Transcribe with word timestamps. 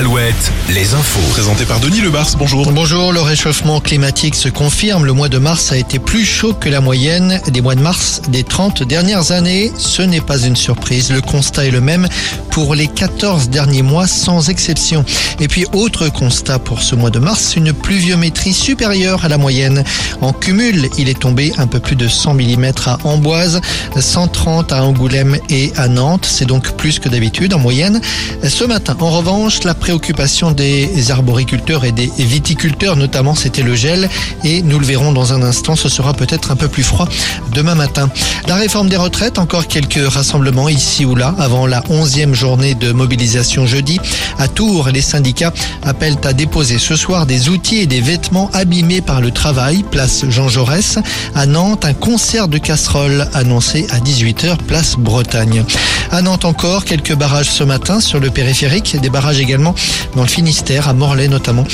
Alouette, 0.00 0.50
les 0.70 0.94
infos. 0.94 1.20
Présenté 1.32 1.66
par 1.66 1.78
Denis 1.78 2.00
Lebars, 2.00 2.30
bonjour. 2.38 2.72
Bonjour, 2.72 3.12
le 3.12 3.20
réchauffement 3.20 3.80
climatique 3.80 4.34
se 4.34 4.48
confirme. 4.48 5.04
Le 5.04 5.12
mois 5.12 5.28
de 5.28 5.36
mars 5.36 5.72
a 5.72 5.76
été 5.76 5.98
plus 5.98 6.24
chaud 6.24 6.54
que 6.54 6.70
la 6.70 6.80
moyenne 6.80 7.38
des 7.48 7.60
mois 7.60 7.74
de 7.74 7.82
mars 7.82 8.22
des 8.28 8.42
30 8.42 8.82
dernières 8.82 9.30
années. 9.30 9.70
Ce 9.76 10.00
n'est 10.00 10.22
pas 10.22 10.38
une 10.38 10.56
surprise. 10.56 11.12
Le 11.12 11.20
constat 11.20 11.66
est 11.66 11.70
le 11.70 11.82
même 11.82 12.08
pour 12.50 12.74
les 12.74 12.86
14 12.86 13.50
derniers 13.50 13.82
mois 13.82 14.06
sans 14.06 14.48
exception. 14.48 15.04
Et 15.38 15.48
puis, 15.48 15.66
autre 15.74 16.08
constat 16.08 16.58
pour 16.58 16.80
ce 16.80 16.94
mois 16.94 17.10
de 17.10 17.18
mars, 17.18 17.54
une 17.56 17.74
pluviométrie 17.74 18.54
supérieure 18.54 19.26
à 19.26 19.28
la 19.28 19.36
moyenne. 19.36 19.84
En 20.22 20.32
cumul, 20.32 20.88
il 20.96 21.10
est 21.10 21.20
tombé 21.20 21.52
un 21.58 21.66
peu 21.66 21.78
plus 21.78 21.96
de 21.96 22.08
100 22.08 22.32
mm 22.34 22.72
à 22.86 22.98
Amboise, 23.04 23.60
130 23.98 24.72
à 24.72 24.82
Angoulême 24.82 25.36
et 25.50 25.74
à 25.76 25.88
Nantes. 25.88 26.26
C'est 26.26 26.46
donc 26.46 26.72
plus 26.78 26.98
que 27.00 27.10
d'habitude 27.10 27.52
en 27.52 27.58
moyenne. 27.58 28.00
Ce 28.48 28.64
matin, 28.64 28.96
en 28.98 29.10
revanche, 29.10 29.62
la 29.64 29.74
préoccupation 29.90 30.52
des 30.52 31.10
arboriculteurs 31.10 31.84
et 31.84 31.90
des 31.90 32.12
viticulteurs, 32.16 32.94
notamment, 32.94 33.34
c'était 33.34 33.64
le 33.64 33.74
gel. 33.74 34.08
Et 34.44 34.62
nous 34.62 34.78
le 34.78 34.86
verrons 34.86 35.10
dans 35.10 35.32
un 35.32 35.42
instant, 35.42 35.74
ce 35.74 35.88
sera 35.88 36.14
peut-être 36.14 36.52
un 36.52 36.54
peu 36.54 36.68
plus 36.68 36.84
froid 36.84 37.08
demain 37.52 37.74
matin. 37.74 38.08
La 38.46 38.54
réforme 38.54 38.88
des 38.88 38.96
retraites, 38.96 39.40
encore 39.40 39.66
quelques 39.66 40.06
rassemblements 40.06 40.68
ici 40.68 41.04
ou 41.04 41.16
là 41.16 41.34
avant 41.40 41.66
la 41.66 41.80
11e 41.80 42.34
journée 42.34 42.76
de 42.76 42.92
mobilisation 42.92 43.66
jeudi. 43.66 43.98
À 44.38 44.46
Tours, 44.46 44.90
les 44.90 45.00
syndicats 45.00 45.52
appellent 45.82 46.18
à 46.22 46.34
déposer 46.34 46.78
ce 46.78 46.94
soir 46.94 47.26
des 47.26 47.48
outils 47.48 47.78
et 47.78 47.86
des 47.86 48.00
vêtements 48.00 48.48
abîmés 48.52 49.00
par 49.00 49.20
le 49.20 49.32
travail, 49.32 49.82
place 49.90 50.24
Jean 50.28 50.48
Jaurès. 50.48 51.00
À 51.34 51.46
Nantes, 51.46 51.84
un 51.84 51.94
concert 51.94 52.46
de 52.46 52.58
casseroles 52.58 53.28
annoncé 53.34 53.88
à 53.90 53.98
18h, 53.98 54.56
place 54.68 54.94
Bretagne. 54.96 55.64
À 56.12 56.22
Nantes 56.22 56.44
encore, 56.44 56.84
quelques 56.84 57.16
barrages 57.16 57.50
ce 57.50 57.64
matin 57.64 57.98
sur 57.98 58.20
le 58.20 58.30
périphérique, 58.30 58.96
des 59.00 59.10
barrages 59.10 59.40
également 59.40 59.74
dans 60.14 60.22
le 60.22 60.28
Finistère, 60.28 60.88
à 60.88 60.92
Morlaix 60.92 61.28
notamment. 61.28 61.64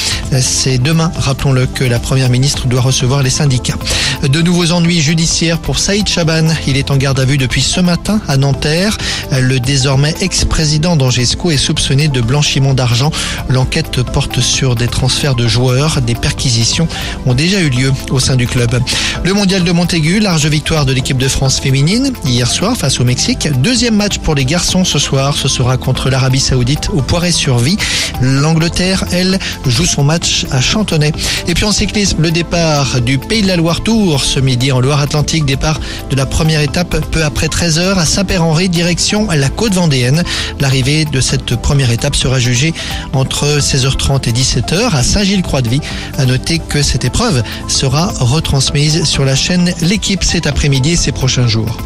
C'est 0.40 0.78
demain, 0.78 1.10
rappelons-le, 1.16 1.66
que 1.66 1.84
la 1.84 1.98
Première 1.98 2.28
ministre 2.28 2.66
doit 2.66 2.80
recevoir 2.80 3.22
les 3.22 3.30
syndicats. 3.30 3.78
De 4.22 4.42
nouveaux 4.42 4.72
ennuis 4.72 5.00
judiciaires 5.00 5.58
pour 5.58 5.78
Saïd 5.78 6.08
Chaban. 6.08 6.48
Il 6.66 6.76
est 6.76 6.90
en 6.90 6.96
garde 6.96 7.20
à 7.20 7.24
vue 7.24 7.38
depuis 7.38 7.62
ce 7.62 7.80
matin 7.80 8.20
à 8.28 8.36
Nanterre. 8.36 8.96
Le 9.38 9.60
désormais 9.60 10.14
ex-président 10.20 10.96
d'Angesco 10.96 11.50
est 11.50 11.56
soupçonné 11.56 12.08
de 12.08 12.20
blanchiment 12.20 12.74
d'argent. 12.74 13.10
L'enquête 13.48 14.02
porte 14.02 14.40
sur 14.40 14.74
des 14.74 14.88
transferts 14.88 15.34
de 15.34 15.46
joueurs. 15.46 16.00
Des 16.02 16.14
perquisitions 16.14 16.88
ont 17.26 17.34
déjà 17.34 17.60
eu 17.60 17.68
lieu 17.68 17.92
au 18.10 18.20
sein 18.20 18.36
du 18.36 18.46
club. 18.46 18.80
Le 19.24 19.32
mondial 19.32 19.64
de 19.64 19.72
Montaigu, 19.72 20.20
large 20.20 20.46
victoire 20.46 20.86
de 20.86 20.92
l'équipe 20.92 21.18
de 21.18 21.28
France 21.28 21.60
féminine 21.60 22.12
hier 22.24 22.50
soir 22.50 22.76
face 22.76 23.00
au 23.00 23.04
Mexique. 23.04 23.48
Deuxième 23.60 23.96
match 23.96 24.18
pour 24.18 24.34
les 24.34 24.44
garçons 24.44 24.84
ce 24.84 24.98
soir. 24.98 25.36
Ce 25.36 25.48
sera 25.48 25.76
contre 25.76 26.10
l'Arabie 26.10 26.40
Saoudite 26.40 26.88
au 26.92 27.02
Poiré-sur-Vie. 27.02 27.76
L'Angleterre, 28.20 29.04
elle, 29.12 29.38
joue 29.66 29.86
son 29.86 30.04
match 30.04 30.46
à 30.50 30.60
Chantonnay. 30.60 31.12
Et 31.48 31.54
puis 31.54 31.64
en 31.64 31.72
cyclisme, 31.72 32.22
le 32.22 32.30
départ 32.30 33.00
du 33.00 33.18
Pays 33.18 33.42
de 33.42 33.48
la 33.48 33.56
Loire 33.56 33.82
Tour 33.82 34.24
ce 34.24 34.40
midi 34.40 34.72
en 34.72 34.80
Loire-Atlantique. 34.80 35.44
Départ 35.44 35.80
de 36.10 36.16
la 36.16 36.26
première 36.26 36.60
étape 36.60 36.96
peu 37.10 37.24
après 37.24 37.46
13h 37.46 37.96
à 37.98 38.04
Saint-Père-Henri, 38.04 38.68
direction 38.68 39.28
la 39.30 39.48
côte 39.48 39.74
vendéenne. 39.74 40.22
L'arrivée 40.60 41.04
de 41.04 41.20
cette 41.20 41.56
première 41.56 41.90
étape 41.90 42.16
sera 42.16 42.38
jugée 42.38 42.72
entre 43.12 43.58
16h30 43.60 44.28
et 44.28 44.32
17h 44.32 44.94
à 44.94 45.02
Saint-Gilles-Croix-de-Vie. 45.02 45.80
À 46.18 46.26
noter 46.26 46.58
que 46.58 46.82
cette 46.82 47.04
épreuve 47.04 47.42
sera 47.68 48.12
retransmise 48.18 49.04
sur 49.04 49.24
la 49.24 49.36
chaîne 49.36 49.72
L'équipe 49.82 50.24
cet 50.24 50.46
après-midi 50.46 50.92
et 50.92 50.96
ces 50.96 51.12
prochains 51.12 51.46
jours. 51.46 51.76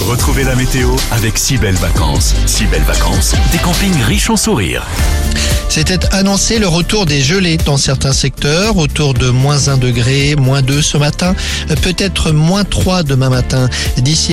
Retrouvez 0.00 0.44
la 0.44 0.54
météo 0.54 0.90
avec 1.10 1.38
si 1.38 1.56
belles 1.56 1.74
vacances. 1.74 2.34
Si 2.46 2.64
belles 2.66 2.82
vacances, 2.82 3.34
des 3.52 3.58
campings 3.58 4.02
riches 4.02 4.30
en 4.30 4.36
sourires. 4.36 4.86
C'était 5.68 6.04
annoncé 6.12 6.58
le 6.58 6.66
retour 6.66 7.06
des 7.06 7.22
gelées 7.22 7.56
dans 7.56 7.76
certains 7.76 8.12
secteurs, 8.12 8.76
autour 8.76 9.14
de 9.14 9.28
moins 9.28 9.68
1 9.68 9.76
degré, 9.76 10.34
moins 10.36 10.62
2 10.62 10.82
ce 10.82 10.96
matin, 10.96 11.34
peut-être 11.82 12.32
moins 12.32 12.64
3 12.64 13.02
demain 13.02 13.30
matin. 13.30 13.68
D'ici 13.96 14.28